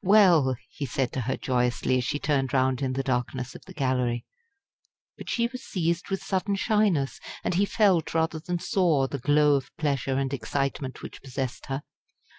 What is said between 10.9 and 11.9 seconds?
which possessed her.